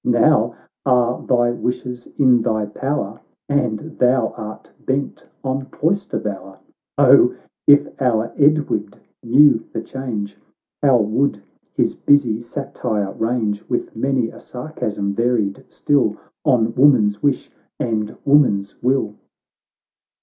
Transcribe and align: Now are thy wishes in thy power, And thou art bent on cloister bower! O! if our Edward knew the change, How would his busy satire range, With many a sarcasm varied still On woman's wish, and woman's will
Now 0.03 0.55
are 0.83 1.21
thy 1.27 1.51
wishes 1.51 2.07
in 2.17 2.41
thy 2.41 2.65
power, 2.65 3.21
And 3.47 3.77
thou 3.99 4.29
art 4.35 4.71
bent 4.83 5.27
on 5.43 5.65
cloister 5.67 6.17
bower! 6.17 6.57
O! 6.97 7.35
if 7.67 7.87
our 8.01 8.33
Edward 8.35 8.97
knew 9.21 9.63
the 9.73 9.81
change, 9.83 10.39
How 10.81 10.97
would 10.97 11.43
his 11.75 11.93
busy 11.93 12.41
satire 12.41 13.11
range, 13.11 13.63
With 13.69 13.95
many 13.95 14.29
a 14.31 14.39
sarcasm 14.39 15.13
varied 15.13 15.63
still 15.69 16.17
On 16.45 16.73
woman's 16.73 17.21
wish, 17.21 17.51
and 17.79 18.17
woman's 18.25 18.81
will 18.81 19.13